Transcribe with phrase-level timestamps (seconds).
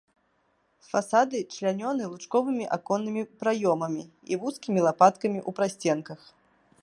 [0.91, 6.19] Фасады члянёны лучковымі аконнымі праёмамі і вузкімі лапаткамі ў прасценках.